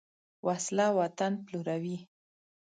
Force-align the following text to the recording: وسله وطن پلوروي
وسله 0.47 0.87
وطن 0.99 1.33
پلوروي 1.45 1.97